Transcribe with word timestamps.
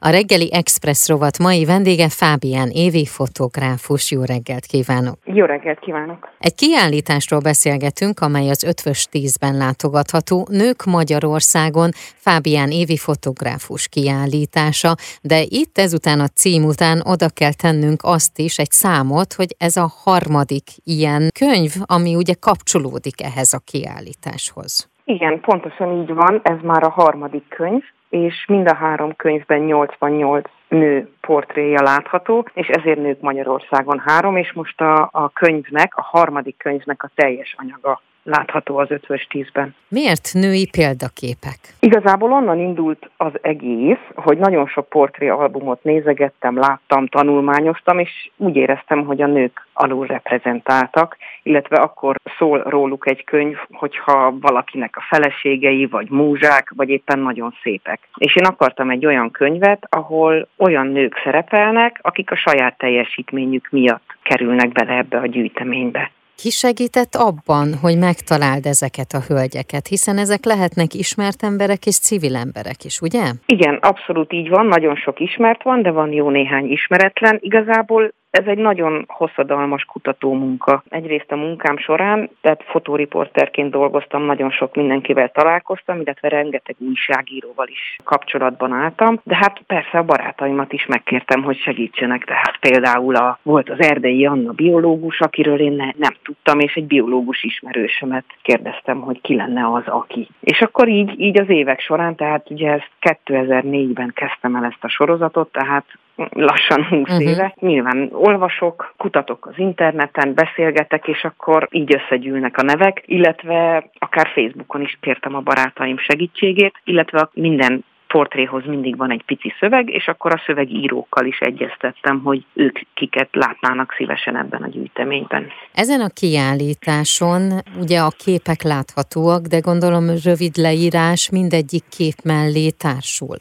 A 0.00 0.10
reggeli 0.10 0.52
Express 0.52 1.08
rovat 1.08 1.38
mai 1.38 1.64
vendége 1.64 2.08
Fábián 2.08 2.68
Évi 2.68 3.06
fotográfus. 3.06 4.10
Jó 4.10 4.22
reggelt 4.24 4.66
kívánok! 4.66 5.16
Jó 5.24 5.44
reggelt 5.44 5.78
kívánok! 5.78 6.28
Egy 6.38 6.54
kiállításról 6.54 7.40
beszélgetünk, 7.40 8.20
amely 8.20 8.48
az 8.48 8.64
Ötvös 8.64 9.04
tízben 9.04 9.56
látogatható. 9.56 10.46
Nők 10.50 10.84
Magyarországon 10.84 11.90
Fábián 12.26 12.70
Évi 12.70 12.96
fotográfus 12.96 13.88
kiállítása, 13.88 14.94
de 15.22 15.38
itt 15.60 15.78
ezután 15.78 16.20
a 16.20 16.28
cím 16.28 16.64
után 16.64 17.02
oda 17.12 17.28
kell 17.28 17.54
tennünk 17.62 18.00
azt 18.02 18.38
is, 18.38 18.58
egy 18.58 18.70
számot, 18.70 19.32
hogy 19.32 19.50
ez 19.58 19.76
a 19.76 19.88
harmadik 20.04 20.66
ilyen 20.84 21.22
könyv, 21.38 21.72
ami 21.96 22.14
ugye 22.14 22.34
kapcsolódik 22.40 23.22
ehhez 23.22 23.52
a 23.52 23.60
kiállításhoz. 23.70 24.90
Igen, 25.04 25.40
pontosan 25.40 26.00
így 26.00 26.14
van, 26.14 26.40
ez 26.42 26.58
már 26.62 26.82
a 26.82 26.90
harmadik 26.90 27.48
könyv, 27.48 27.82
és 28.16 28.44
mind 28.48 28.68
a 28.68 28.74
három 28.74 29.16
könyvben 29.16 29.60
88 29.60 30.50
nő 30.68 31.08
portréja 31.20 31.82
látható, 31.82 32.48
és 32.54 32.68
ezért 32.68 33.02
nők 33.02 33.20
Magyarországon 33.20 34.02
három, 34.06 34.36
és 34.36 34.52
most 34.52 34.80
a, 34.80 35.08
a 35.12 35.28
könyvnek, 35.28 35.96
a 35.96 36.02
harmadik 36.02 36.56
könyvnek 36.56 37.02
a 37.02 37.10
teljes 37.14 37.54
anyaga 37.58 38.00
látható 38.26 38.78
az 38.78 38.90
ötvös 38.90 39.26
tízben. 39.30 39.74
Miért 39.88 40.30
női 40.32 40.68
példaképek? 40.70 41.58
Igazából 41.80 42.32
onnan 42.32 42.58
indult 42.58 43.10
az 43.16 43.32
egész, 43.40 44.04
hogy 44.14 44.38
nagyon 44.38 44.66
sok 44.66 44.88
portréalbumot 44.88 45.84
nézegettem, 45.84 46.58
láttam, 46.58 47.06
tanulmányoztam, 47.06 47.98
és 47.98 48.30
úgy 48.36 48.56
éreztem, 48.56 49.04
hogy 49.04 49.22
a 49.22 49.26
nők 49.26 49.66
alul 49.72 50.06
reprezentáltak, 50.06 51.16
illetve 51.42 51.76
akkor 51.76 52.16
szól 52.38 52.62
róluk 52.62 53.08
egy 53.08 53.24
könyv, 53.24 53.56
hogyha 53.72 54.34
valakinek 54.40 54.96
a 54.96 55.04
feleségei, 55.08 55.86
vagy 55.86 56.10
múzsák, 56.10 56.72
vagy 56.76 56.88
éppen 56.88 57.18
nagyon 57.18 57.54
szépek. 57.62 58.08
És 58.16 58.36
én 58.36 58.44
akartam 58.44 58.90
egy 58.90 59.06
olyan 59.06 59.30
könyvet, 59.30 59.86
ahol 59.88 60.48
olyan 60.56 60.86
nők 60.86 61.20
szerepelnek, 61.24 61.98
akik 62.02 62.30
a 62.30 62.36
saját 62.36 62.78
teljesítményük 62.78 63.68
miatt 63.70 64.16
kerülnek 64.22 64.72
bele 64.72 64.96
ebbe 64.96 65.18
a 65.18 65.26
gyűjteménybe. 65.26 66.10
Ki 66.42 66.50
segített 66.50 67.14
abban, 67.14 67.74
hogy 67.82 67.98
megtaláld 67.98 68.66
ezeket 68.66 69.12
a 69.12 69.24
hölgyeket, 69.28 69.86
hiszen 69.86 70.18
ezek 70.18 70.44
lehetnek 70.44 70.94
ismert 70.94 71.42
emberek 71.42 71.86
és 71.86 71.98
civil 71.98 72.36
emberek 72.36 72.84
is, 72.84 73.00
ugye? 73.00 73.24
Igen, 73.46 73.74
abszolút 73.74 74.32
így 74.32 74.48
van, 74.48 74.66
nagyon 74.66 74.96
sok 74.96 75.20
ismert 75.20 75.62
van, 75.62 75.82
de 75.82 75.90
van 75.90 76.12
jó 76.12 76.30
néhány 76.30 76.70
ismeretlen. 76.70 77.38
Igazából 77.40 78.12
ez 78.36 78.46
egy 78.46 78.58
nagyon 78.58 79.04
hosszadalmas 79.08 79.84
kutató 79.84 80.32
munka. 80.32 80.82
Egyrészt 80.88 81.32
a 81.32 81.36
munkám 81.36 81.78
során, 81.78 82.30
tehát 82.40 82.62
fotóriporterként 82.62 83.70
dolgoztam, 83.70 84.22
nagyon 84.22 84.50
sok 84.50 84.74
mindenkivel 84.74 85.30
találkoztam, 85.30 86.00
illetve 86.00 86.28
rengeteg 86.28 86.76
újságíróval 86.78 87.68
is 87.68 87.96
kapcsolatban 88.04 88.72
álltam, 88.72 89.20
de 89.22 89.36
hát 89.36 89.60
persze 89.66 89.98
a 89.98 90.02
barátaimat 90.02 90.72
is 90.72 90.86
megkértem, 90.86 91.42
hogy 91.42 91.58
segítsenek. 91.58 92.24
Tehát 92.24 92.56
például 92.60 93.16
a, 93.16 93.38
volt 93.42 93.70
az 93.70 93.80
Erdei 93.80 94.26
Anna 94.26 94.52
biológus, 94.52 95.20
akiről 95.20 95.60
én 95.60 95.72
ne, 95.72 95.90
nem 95.96 96.14
tudtam, 96.22 96.60
és 96.60 96.74
egy 96.74 96.86
biológus 96.86 97.42
ismerősömet 97.42 98.24
kérdeztem, 98.42 99.00
hogy 99.00 99.20
ki 99.20 99.34
lenne 99.34 99.72
az, 99.72 99.84
aki. 99.86 100.28
És 100.40 100.60
akkor 100.60 100.88
így, 100.88 101.20
így 101.20 101.40
az 101.40 101.48
évek 101.48 101.80
során, 101.80 102.14
tehát 102.14 102.50
ugye 102.50 102.70
ezt 102.70 102.90
2004-ben 103.00 104.12
kezdtem 104.14 104.56
el 104.56 104.64
ezt 104.64 104.84
a 104.84 104.88
sorozatot, 104.88 105.52
tehát 105.52 105.84
lassan 106.30 106.84
20 106.84 107.00
uh-huh. 107.00 107.18
Mhm. 107.18 107.28
éve. 107.28 107.54
Nyilván 107.60 108.08
olvasok, 108.12 108.94
kutatok 108.96 109.46
az 109.46 109.54
interneten, 109.56 110.34
beszélgetek, 110.34 111.06
és 111.08 111.24
akkor 111.24 111.68
így 111.70 111.94
összegyűlnek 111.94 112.58
a 112.58 112.62
nevek, 112.62 113.02
illetve 113.06 113.90
akár 113.98 114.28
Facebookon 114.34 114.80
is 114.80 114.98
kértem 115.00 115.34
a 115.34 115.40
barátaim 115.40 115.98
segítségét, 115.98 116.74
illetve 116.84 117.28
minden 117.32 117.84
portréhoz 118.08 118.64
mindig 118.66 118.96
van 118.96 119.10
egy 119.10 119.22
pici 119.26 119.52
szöveg, 119.60 119.90
és 119.90 120.06
akkor 120.06 120.32
a 120.32 120.42
szövegírókkal 120.46 121.26
is 121.26 121.38
egyeztettem, 121.38 122.20
hogy 122.24 122.44
ők 122.54 122.78
kiket 122.94 123.28
látnának 123.32 123.94
szívesen 123.96 124.36
ebben 124.36 124.62
a 124.62 124.68
gyűjteményben. 124.68 125.46
Ezen 125.72 126.00
a 126.00 126.08
kiállításon 126.08 127.40
ugye 127.80 127.98
a 127.98 128.12
képek 128.24 128.62
láthatóak, 128.62 129.46
de 129.46 129.58
gondolom 129.58 130.04
rövid 130.24 130.56
leírás 130.56 131.30
mindegyik 131.30 131.84
kép 131.96 132.14
mellé 132.24 132.70
társul. 132.70 133.36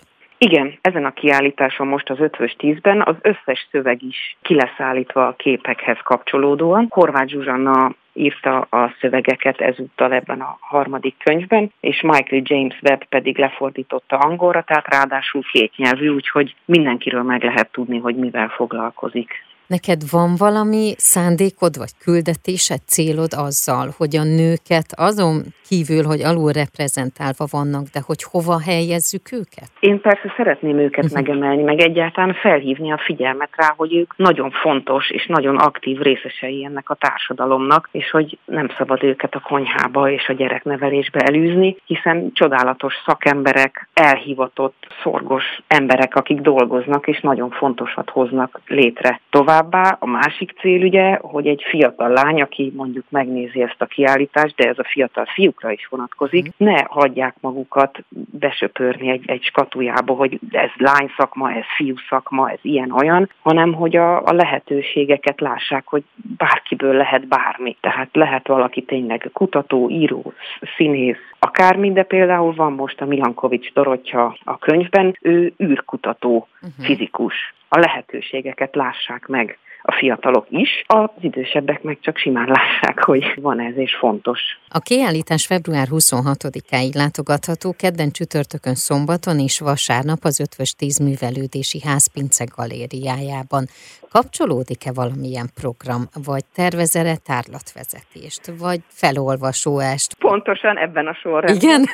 Igen, 0.45 0.77
ezen 0.81 1.05
a 1.05 1.11
kiállításon 1.11 1.87
most 1.87 2.09
az 2.09 2.19
ötvös 2.19 2.55
tízben 2.57 3.01
az 3.01 3.15
összes 3.21 3.67
szöveg 3.71 4.03
is 4.03 4.37
ki 4.41 4.55
lesz 4.55 5.07
a 5.13 5.33
képekhez 5.37 5.97
kapcsolódóan. 6.03 6.87
Horváth 6.89 7.27
Zsuzsanna 7.27 7.91
írta 8.13 8.59
a 8.59 8.95
szövegeket 8.99 9.61
ezúttal 9.61 10.13
ebben 10.13 10.41
a 10.41 10.57
harmadik 10.59 11.15
könyvben, 11.23 11.71
és 11.79 12.01
Michael 12.01 12.41
James 12.45 12.79
Webb 12.81 13.03
pedig 13.03 13.37
lefordította 13.37 14.17
angolra, 14.17 14.61
tehát 14.61 14.87
ráadásul 14.87 15.41
kétnyelvű, 15.51 16.07
úgyhogy 16.07 16.55
mindenkiről 16.65 17.23
meg 17.23 17.43
lehet 17.43 17.71
tudni, 17.71 17.99
hogy 17.99 18.15
mivel 18.15 18.47
foglalkozik. 18.47 19.45
Neked 19.67 20.01
van 20.11 20.35
valami 20.37 20.93
szándékod, 20.97 21.77
vagy 21.77 21.91
küldetésed, 22.03 22.81
célod 22.85 23.33
azzal, 23.47 23.87
hogy 23.97 24.15
a 24.15 24.23
nőket 24.23 24.89
azon 24.95 25.35
kívül, 25.69 26.03
hogy 26.03 26.21
alul 26.21 26.51
reprezentálva 26.51 27.45
vannak, 27.51 27.85
de 27.93 27.99
hogy 28.05 28.23
hova 28.23 28.57
helyezzük 28.61 29.31
őket? 29.31 29.69
Én 29.79 30.01
persze 30.01 30.33
szeretném 30.37 30.77
őket 30.77 31.03
uh-huh. 31.03 31.19
megemelni, 31.19 31.63
meg 31.63 31.79
egyáltalán 31.79 32.33
felhívni 32.33 32.91
a 32.91 33.01
figyelmet 33.05 33.49
rá, 33.55 33.73
hogy 33.77 33.95
ők 33.95 34.17
nagyon 34.17 34.51
fontos 34.51 35.09
és 35.09 35.25
nagyon 35.25 35.57
aktív 35.57 35.99
részesei 35.99 36.65
ennek 36.65 36.89
a 36.89 36.95
társadalomnak, 36.95 37.89
és 37.91 38.09
hogy 38.09 38.37
nem 38.45 38.69
szabad 38.77 39.03
őket 39.03 39.35
a 39.35 39.39
konyhába 39.39 40.11
és 40.11 40.27
a 40.27 40.33
gyereknevelésbe 40.33 41.19
elűzni, 41.19 41.77
hiszen 41.85 42.31
csodálatos 42.33 42.93
szakemberek, 43.05 43.89
elhivatott, 43.93 44.87
szorgos 45.03 45.43
emberek, 45.67 46.15
akik 46.15 46.39
dolgoznak, 46.41 47.07
és 47.07 47.19
nagyon 47.19 47.49
fontosat 47.49 48.09
hoznak 48.09 48.61
létre 48.67 49.19
tovább 49.29 49.54
Továbbá 49.55 49.97
a 49.99 50.05
másik 50.05 50.53
cél 50.59 50.83
ugye, 50.83 51.17
hogy 51.21 51.47
egy 51.47 51.63
fiatal 51.69 52.09
lány, 52.09 52.41
aki 52.41 52.73
mondjuk 52.75 53.05
megnézi 53.09 53.61
ezt 53.61 53.81
a 53.81 53.85
kiállítást, 53.85 54.55
de 54.55 54.67
ez 54.67 54.79
a 54.79 54.83
fiatal 54.83 55.25
fiúkra 55.25 55.71
is 55.71 55.87
vonatkozik, 55.89 56.43
mhm. 56.43 56.69
ne 56.69 56.83
hagyják 56.87 57.35
magukat 57.39 58.03
besöpörni 58.39 59.09
egy, 59.09 59.23
egy 59.25 59.43
skatujába, 59.43 60.13
hogy 60.13 60.39
ez 60.51 60.69
lány 60.77 61.11
szakma, 61.17 61.51
ez 61.51 61.63
fiú 61.75 61.95
szakma, 62.09 62.49
ez 62.49 62.59
ilyen-olyan, 62.61 63.29
hanem 63.41 63.73
hogy 63.73 63.95
a, 63.95 64.23
a 64.23 64.33
lehetőségeket 64.33 65.41
lássák, 65.41 65.87
hogy 65.87 66.03
bárkiből 66.37 66.93
lehet 66.93 67.27
bármi. 67.27 67.77
Tehát 67.81 68.09
lehet 68.11 68.47
valaki 68.47 68.81
tényleg 68.81 69.29
kutató, 69.33 69.89
író, 69.89 70.33
színész, 70.77 71.33
akármi, 71.55 71.91
de 71.91 72.03
például 72.03 72.53
van 72.53 72.73
most 72.73 73.01
a 73.01 73.05
Milankovics 73.05 73.73
Dorottya 73.73 74.37
a 74.43 74.57
könyvben, 74.57 75.17
ő 75.21 75.53
űrkutató, 75.63 76.47
uh-huh. 76.61 76.85
fizikus 76.85 77.33
a 77.67 77.79
lehetőségeket 77.79 78.75
lássák 78.75 79.27
meg 79.27 79.57
a 79.87 79.91
fiatalok 79.91 80.45
is, 80.49 80.83
az 80.87 81.09
idősebbek 81.19 81.83
meg 81.83 81.97
csak 82.01 82.17
simán 82.17 82.47
lássák, 82.47 83.03
hogy 83.03 83.33
van 83.41 83.59
ez 83.59 83.77
és 83.77 83.95
fontos. 83.95 84.39
A 84.69 84.79
kiállítás 84.79 85.45
február 85.45 85.87
26-áig 85.91 86.95
látogatható, 86.95 87.73
kedden 87.77 88.11
csütörtökön 88.11 88.75
szombaton 88.75 89.39
és 89.39 89.59
vasárnap 89.59 90.19
az 90.21 90.39
Ötvös 90.39 90.71
Tíz 90.71 90.99
Művelődési 90.99 91.81
Ház 91.81 92.13
Pince 92.13 92.45
Galériájában. 92.55 93.65
Kapcsolódik-e 94.11 94.91
valamilyen 94.93 95.49
program, 95.61 96.01
vagy 96.25 96.45
tervezere 96.55 97.15
tárlatvezetést, 97.29 98.43
vagy 98.59 98.79
felolvasóást? 98.87 100.15
Pontosan 100.19 100.77
ebben 100.77 101.07
a 101.07 101.13
sorrendben. 101.13 101.44
Igen? 101.47 101.85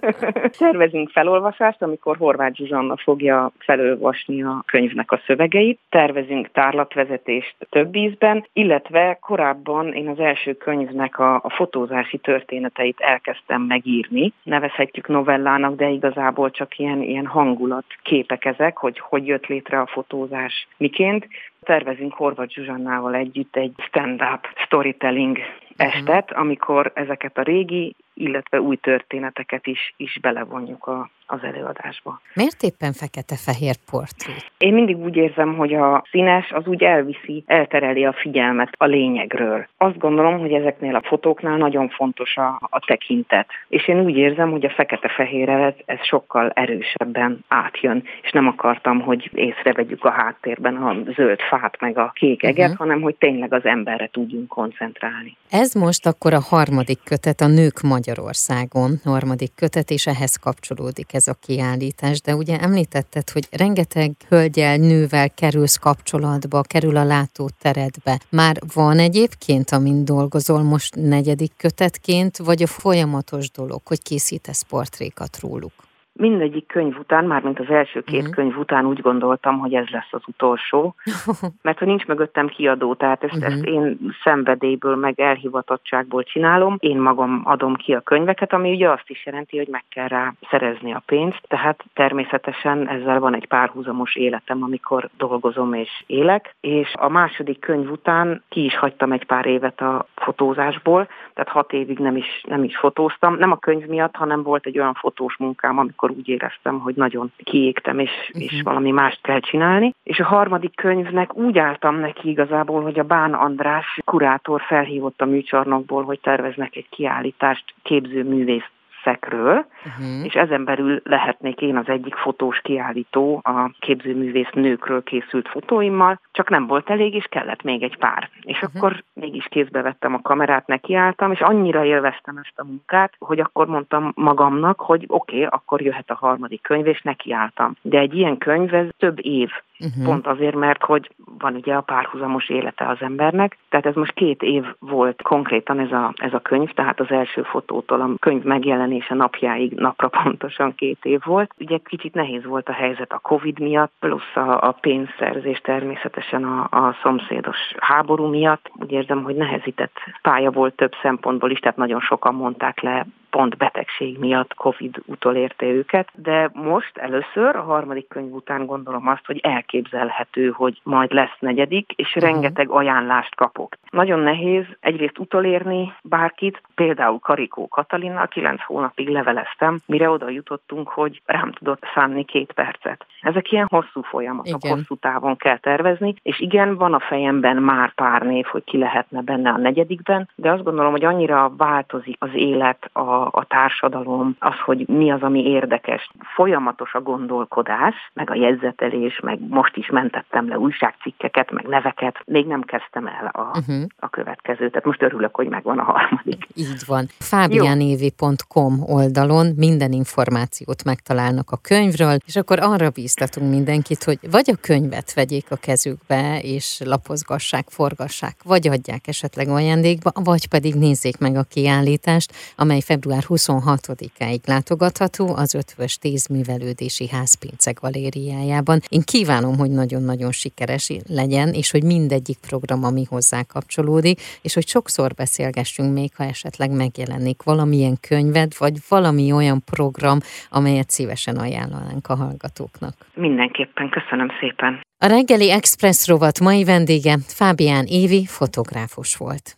Tervezünk 0.58 1.10
felolvasást, 1.10 1.82
amikor 1.82 2.16
Horváth 2.16 2.56
Zsuzsanna 2.56 2.96
fogja 2.96 3.52
felolvasni 3.58 4.42
a 4.42 4.62
könyvnek 4.66 5.12
a 5.12 5.20
szövegeit. 5.26 5.78
Tervezünk 5.88 6.50
tárlatvezetést 6.52 7.54
több 7.70 7.96
ízben, 7.96 8.46
illetve 8.52 9.18
korábban 9.20 9.92
én 9.92 10.08
az 10.08 10.18
első 10.18 10.52
könyvnek 10.52 11.18
a, 11.18 11.34
a 11.34 11.50
fotózási 11.50 12.18
történeteit 12.18 13.00
elkezdtem 13.00 13.62
megírni. 13.62 14.32
Nevezhetjük 14.42 15.08
novellának, 15.08 15.76
de 15.76 15.88
igazából 15.88 16.50
csak 16.50 16.78
ilyen, 16.78 17.02
ilyen 17.02 17.26
hangulat 17.26 17.84
képek 18.02 18.44
ezek, 18.44 18.76
hogy 18.76 18.98
hogy 18.98 19.26
jött 19.26 19.46
létre 19.46 19.80
a 19.80 19.86
fotózás 19.86 20.68
miként. 20.76 21.28
Tervezünk 21.62 22.14
Horvath 22.14 22.54
Zsuzsannával 22.54 23.14
együtt 23.14 23.56
egy 23.56 23.72
stand-up 23.76 24.48
storytelling 24.54 25.38
estet, 25.76 26.32
amikor 26.32 26.90
ezeket 26.94 27.38
a 27.38 27.42
régi, 27.42 27.94
illetve 28.14 28.60
új 28.60 28.76
történeteket 28.76 29.66
is, 29.66 29.94
is 29.96 30.18
belevonjuk 30.20 30.86
a, 30.86 31.10
az 31.26 31.38
előadásba. 31.42 32.20
Miért 32.34 32.62
éppen 32.62 32.92
fekete-fehér 32.92 33.76
portré? 33.90 34.32
Én 34.58 34.74
mindig 34.74 34.96
úgy 34.96 35.16
érzem, 35.16 35.56
hogy 35.56 35.74
a 35.74 36.04
színes 36.10 36.50
az 36.50 36.66
úgy 36.66 36.82
elviszi, 36.82 37.44
eltereli 37.46 38.04
a 38.04 38.12
figyelmet 38.12 38.70
a 38.76 38.84
lényegről. 38.84 39.66
Azt 39.76 39.98
gondolom, 39.98 40.38
hogy 40.38 40.52
ezeknél 40.52 40.94
a 40.94 41.02
fotóknál 41.04 41.56
nagyon 41.56 41.88
fontos 41.88 42.36
a, 42.36 42.58
a 42.70 42.78
tekintet. 42.86 43.48
És 43.68 43.88
én 43.88 44.00
úgy 44.00 44.16
érzem, 44.16 44.50
hogy 44.50 44.64
a 44.64 44.70
fekete-fehérre 44.70 45.52
ez, 45.52 45.74
ez 45.84 46.06
sokkal 46.06 46.50
erősebben 46.50 47.44
átjön. 47.48 48.02
És 48.22 48.30
nem 48.30 48.46
akartam, 48.46 49.00
hogy 49.00 49.30
észrevegyük 49.34 50.04
a 50.04 50.10
háttérben 50.10 50.76
a 50.76 50.96
zöld 51.12 51.40
fát 51.40 51.80
meg 51.80 51.98
a 51.98 52.10
kék 52.14 52.42
eget, 52.42 52.70
uh-huh. 52.70 52.78
hanem 52.78 53.00
hogy 53.00 53.14
tényleg 53.14 53.52
az 53.52 53.64
emberre 53.64 54.08
tudjunk 54.12 54.48
koncentrálni. 54.48 55.36
Ez 55.50 55.74
most 55.74 56.06
akkor 56.06 56.32
a 56.34 56.40
harmadik 56.40 56.98
kötet, 57.04 57.40
a 57.40 57.46
Nők 57.46 57.80
Magyarországon 58.06 59.00
harmadik 59.04 59.52
kötet, 59.54 59.90
és 59.90 60.06
ehhez 60.06 60.36
kapcsolódik 60.36 61.14
ez 61.14 61.28
a 61.28 61.34
kiállítás. 61.34 62.20
De 62.20 62.34
ugye 62.34 62.60
említetted, 62.60 63.30
hogy 63.30 63.48
rengeteg 63.50 64.12
hölgyel, 64.28 64.76
nővel 64.76 65.30
kerülsz 65.30 65.76
kapcsolatba, 65.76 66.62
kerül 66.62 66.96
a 66.96 67.04
látóteredbe. 67.04 68.20
Már 68.28 68.58
van 68.74 68.98
egyébként, 68.98 69.70
amin 69.70 70.04
dolgozol 70.04 70.62
most 70.62 70.94
negyedik 70.94 71.52
kötetként, 71.56 72.36
vagy 72.36 72.62
a 72.62 72.66
folyamatos 72.66 73.50
dolog, 73.50 73.80
hogy 73.84 74.02
készítesz 74.02 74.62
portrékat 74.62 75.38
róluk? 75.40 75.83
Mindegyik 76.16 76.66
könyv 76.66 76.98
után, 76.98 77.24
mármint 77.24 77.58
az 77.58 77.70
első 77.70 78.00
két 78.00 78.20
uh-huh. 78.20 78.34
könyv 78.34 78.58
után 78.58 78.86
úgy 78.86 79.00
gondoltam, 79.00 79.58
hogy 79.58 79.74
ez 79.74 79.86
lesz 79.88 80.12
az 80.12 80.22
utolsó, 80.26 80.94
mert 81.62 81.78
ha 81.78 81.84
nincs 81.84 82.06
mögöttem 82.06 82.46
kiadó, 82.46 82.94
tehát 82.94 83.24
ezt, 83.24 83.34
uh-huh. 83.34 83.52
ezt 83.52 83.64
én 83.64 83.98
szenvedélyből, 84.22 84.96
meg 84.96 85.20
elhivatottságból 85.20 86.22
csinálom, 86.22 86.76
én 86.80 86.98
magam 86.98 87.42
adom 87.44 87.74
ki 87.74 87.94
a 87.94 88.00
könyveket, 88.00 88.52
ami 88.52 88.70
ugye 88.70 88.90
azt 88.90 89.10
is 89.10 89.26
jelenti, 89.26 89.56
hogy 89.56 89.68
meg 89.68 89.84
kell 89.88 90.08
rá 90.08 90.34
szerezni 90.50 90.92
a 90.92 91.02
pénzt, 91.06 91.40
tehát 91.48 91.84
természetesen 91.94 92.88
ezzel 92.88 93.20
van 93.20 93.34
egy 93.34 93.46
párhuzamos 93.46 94.16
életem, 94.16 94.62
amikor 94.62 95.08
dolgozom 95.16 95.72
és 95.72 96.02
élek, 96.06 96.54
és 96.60 96.92
a 96.94 97.08
második 97.08 97.58
könyv 97.58 97.90
után 97.90 98.42
ki 98.48 98.64
is 98.64 98.76
hagytam 98.76 99.12
egy 99.12 99.26
pár 99.26 99.46
évet 99.46 99.80
a 99.80 100.06
fotózásból, 100.14 101.08
tehát 101.34 101.50
hat 101.50 101.72
évig 101.72 101.98
nem 101.98 102.16
is, 102.16 102.44
nem 102.48 102.64
is 102.64 102.76
fotóztam, 102.76 103.36
nem 103.36 103.50
a 103.50 103.56
könyv 103.56 103.86
miatt, 103.86 104.16
hanem 104.16 104.42
volt 104.42 104.66
egy 104.66 104.78
olyan 104.78 104.94
fotós 104.94 105.36
munkám, 105.36 105.78
amikor 105.78 106.03
akkor 106.04 106.16
úgy 106.16 106.28
éreztem, 106.28 106.78
hogy 106.80 106.94
nagyon 106.94 107.32
kiégtem, 107.36 107.98
és, 107.98 108.10
uh-huh. 108.28 108.42
és 108.42 108.62
valami 108.62 108.90
mást 108.90 109.20
kell 109.22 109.40
csinálni. 109.40 109.94
És 110.02 110.18
a 110.18 110.24
harmadik 110.24 110.74
könyvnek 110.74 111.36
úgy 111.36 111.58
álltam 111.58 111.96
neki 111.96 112.28
igazából, 112.28 112.82
hogy 112.82 112.98
a 112.98 113.02
Bán 113.02 113.32
András 113.32 113.98
kurátor 114.04 114.60
felhívott 114.60 115.20
a 115.20 115.24
műcsarnokból, 115.24 116.04
hogy 116.04 116.20
terveznek 116.20 116.76
egy 116.76 116.88
kiállítást 116.88 117.64
képzőművész 117.82 118.68
szekről, 119.04 119.66
uh-huh. 119.86 120.24
és 120.24 120.34
ezen 120.34 120.64
belül 120.64 121.00
lehetnék 121.04 121.60
én 121.60 121.76
az 121.76 121.88
egyik 121.88 122.14
fotós 122.14 122.60
kiállító 122.60 123.40
a 123.42 123.70
képzőművész 123.78 124.50
nőkről 124.52 125.02
készült 125.02 125.48
fotóimmal, 125.48 126.20
csak 126.32 126.50
nem 126.50 126.66
volt 126.66 126.90
elég, 126.90 127.14
és 127.14 127.24
kellett 127.30 127.62
még 127.62 127.82
egy 127.82 127.96
pár. 127.96 128.28
És 128.40 128.62
uh-huh. 128.62 128.70
akkor 128.74 129.04
mégis 129.12 129.46
kézbe 129.50 129.82
vettem 129.82 130.14
a 130.14 130.22
kamerát, 130.22 130.66
nekiálltam, 130.66 131.32
és 131.32 131.40
annyira 131.40 131.84
élveztem 131.84 132.36
ezt 132.36 132.58
a 132.58 132.64
munkát, 132.64 133.12
hogy 133.18 133.40
akkor 133.40 133.66
mondtam 133.66 134.12
magamnak, 134.14 134.80
hogy 134.80 135.04
oké, 135.08 135.36
okay, 135.36 135.48
akkor 135.50 135.80
jöhet 135.82 136.10
a 136.10 136.14
harmadik 136.14 136.62
könyv, 136.62 136.86
és 136.86 137.02
nekiálltam. 137.02 137.76
De 137.82 137.98
egy 137.98 138.14
ilyen 138.14 138.38
könyv, 138.38 138.74
ez 138.74 138.86
több 138.98 139.24
év 139.24 139.50
Uh-huh. 139.80 140.04
Pont 140.04 140.26
azért, 140.26 140.54
mert 140.54 140.82
hogy 140.82 141.10
van 141.38 141.54
ugye 141.54 141.74
a 141.74 141.80
párhuzamos 141.80 142.48
élete 142.48 142.88
az 142.88 142.96
embernek. 143.00 143.58
Tehát 143.68 143.86
ez 143.86 143.94
most 143.94 144.12
két 144.12 144.42
év 144.42 144.64
volt 144.78 145.22
konkrétan 145.22 145.78
ez 145.78 145.92
a, 145.92 146.12
ez 146.16 146.34
a 146.34 146.38
könyv, 146.38 146.70
tehát 146.70 147.00
az 147.00 147.10
első 147.10 147.42
fotótól 147.42 148.00
a 148.00 148.08
könyv 148.18 148.42
megjelenése 148.42 149.14
napjáig 149.14 149.72
napra 149.72 150.08
pontosan 150.08 150.74
két 150.74 151.04
év 151.04 151.20
volt. 151.24 151.54
Ugye 151.58 151.78
kicsit 151.84 152.14
nehéz 152.14 152.44
volt 152.44 152.68
a 152.68 152.72
helyzet 152.72 153.12
a 153.12 153.18
Covid 153.18 153.58
miatt, 153.58 153.92
plusz 153.98 154.36
a, 154.36 154.68
a 154.68 154.76
pénzszerzés 154.80 155.58
természetesen 155.58 156.44
a, 156.44 156.62
a 156.70 156.96
szomszédos 157.02 157.58
háború 157.78 158.26
miatt. 158.26 158.70
Úgy 158.80 158.92
érzem, 158.92 159.22
hogy 159.22 159.34
nehezített 159.34 159.96
pálya 160.22 160.50
volt 160.50 160.74
több 160.74 160.92
szempontból 161.02 161.50
is, 161.50 161.58
tehát 161.58 161.76
nagyon 161.76 162.00
sokan 162.00 162.34
mondták 162.34 162.80
le 162.80 163.06
pont 163.34 163.56
betegség 163.56 164.18
miatt 164.18 164.54
Covid 164.54 165.02
utolérte 165.06 165.66
őket, 165.66 166.08
de 166.12 166.50
most 166.52 166.96
először 166.96 167.56
a 167.56 167.62
harmadik 167.62 168.08
könyv 168.08 168.32
után 168.32 168.66
gondolom 168.66 169.08
azt, 169.08 169.26
hogy 169.26 169.38
elképzelhető, 169.42 170.50
hogy 170.50 170.80
majd 170.82 171.12
lesz 171.12 171.36
negyedik, 171.38 171.92
és 171.96 172.08
uh-huh. 172.08 172.22
rengeteg 172.22 172.70
ajánlást 172.70 173.34
kapok. 173.34 173.74
Nagyon 173.90 174.18
nehéz 174.18 174.64
egyrészt 174.80 175.18
utolérni 175.18 175.92
bárkit, 176.02 176.62
például 176.74 177.18
Karikó 177.18 177.68
Katalinnal 177.68 178.28
kilenc 178.28 178.62
hónapig 178.62 179.08
leveleztem, 179.08 179.78
mire 179.86 180.10
oda 180.10 180.28
jutottunk, 180.28 180.88
hogy 180.88 181.22
rám 181.26 181.52
tudott 181.52 181.82
szánni 181.94 182.24
két 182.24 182.52
percet. 182.52 183.06
Ezek 183.20 183.52
ilyen 183.52 183.66
hosszú 183.70 184.02
folyamatok, 184.02 184.64
igen. 184.64 184.76
hosszú 184.76 184.94
távon 184.94 185.36
kell 185.36 185.58
tervezni, 185.58 186.14
és 186.22 186.40
igen, 186.40 186.76
van 186.76 186.94
a 186.94 187.00
fejemben 187.00 187.56
már 187.56 187.94
pár 187.94 188.22
név, 188.22 188.44
hogy 188.44 188.64
ki 188.64 188.78
lehetne 188.78 189.20
benne 189.22 189.50
a 189.50 189.58
negyedikben, 189.58 190.28
de 190.34 190.50
azt 190.50 190.62
gondolom, 190.62 190.90
hogy 190.90 191.04
annyira 191.04 191.52
változik 191.56 192.16
az 192.18 192.30
élet, 192.34 192.90
a 192.92 193.23
a, 193.30 193.44
társadalom, 193.48 194.36
az, 194.38 194.58
hogy 194.64 194.88
mi 194.88 195.10
az, 195.10 195.22
ami 195.22 195.42
érdekes. 195.44 196.10
Folyamatos 196.34 196.94
a 196.94 197.00
gondolkodás, 197.00 197.94
meg 198.12 198.30
a 198.30 198.34
jegyzetelés, 198.34 199.20
meg 199.20 199.38
most 199.48 199.76
is 199.76 199.88
mentettem 199.90 200.48
le 200.48 200.58
újságcikkeket, 200.58 201.50
meg 201.50 201.66
neveket, 201.66 202.16
még 202.24 202.46
nem 202.46 202.62
kezdtem 202.62 203.06
el 203.06 203.30
a, 203.32 203.58
uh-huh. 203.58 203.82
a 203.98 204.08
következőt. 204.08 204.70
Tehát 204.70 204.84
most 204.84 205.02
örülök, 205.02 205.34
hogy 205.34 205.48
megvan 205.48 205.78
a 205.78 205.82
harmadik. 205.82 206.46
Így 206.54 206.82
van. 206.86 207.06
Fabianévi.com 207.18 208.72
oldalon 208.86 209.46
minden 209.56 209.92
információt 209.92 210.84
megtalálnak 210.84 211.50
a 211.50 211.56
könyvről, 211.56 212.16
és 212.26 212.36
akkor 212.36 212.58
arra 212.60 212.90
bíztatunk 212.90 213.50
mindenkit, 213.50 214.04
hogy 214.04 214.18
vagy 214.30 214.50
a 214.52 214.56
könyvet 214.60 215.14
vegyék 215.14 215.46
a 215.50 215.56
kezükbe, 215.56 216.38
és 216.42 216.80
lapozgassák, 216.84 217.66
forgassák, 217.68 218.36
vagy 218.44 218.68
adják 218.68 219.06
esetleg 219.06 219.48
ajándékba, 219.48 220.10
vagy 220.24 220.48
pedig 220.48 220.74
nézzék 220.74 221.18
meg 221.18 221.36
a 221.36 221.42
kiállítást, 221.42 222.32
amely 222.56 222.80
február 222.80 223.13
február 223.14 223.24
26-áig 223.28 224.46
látogatható 224.46 225.34
az 225.36 225.54
Ötvös 225.54 225.98
Tíz 225.98 226.26
Művelődési 226.26 227.08
Ház 227.08 227.34
Pince 227.34 227.72
galériájában. 227.80 228.80
Én 228.88 229.00
kívánom, 229.04 229.56
hogy 229.56 229.70
nagyon-nagyon 229.70 230.32
sikeres 230.32 230.90
legyen, 231.08 231.48
és 231.48 231.70
hogy 231.70 231.82
mindegyik 231.84 232.38
program, 232.48 232.84
ami 232.84 233.04
hozzá 233.08 233.42
kapcsolódik, 233.42 234.20
és 234.42 234.54
hogy 234.54 234.66
sokszor 234.66 235.14
beszélgessünk 235.14 235.92
még, 235.92 236.10
ha 236.16 236.24
esetleg 236.24 236.70
megjelenik 236.70 237.42
valamilyen 237.42 237.96
könyved, 238.08 238.52
vagy 238.58 238.76
valami 238.88 239.32
olyan 239.32 239.62
program, 239.64 240.18
amelyet 240.50 240.90
szívesen 240.90 241.36
ajánlanánk 241.36 242.08
a 242.08 242.14
hallgatóknak. 242.14 242.94
Mindenképpen, 243.14 243.88
köszönöm 243.90 244.28
szépen. 244.40 244.80
A 245.04 245.06
reggeli 245.06 245.50
Express 245.50 246.08
rovat 246.08 246.40
mai 246.40 246.64
vendége 246.64 247.14
Fábián 247.26 247.84
Évi 247.88 248.24
fotográfus 248.26 249.16
volt. 249.16 249.56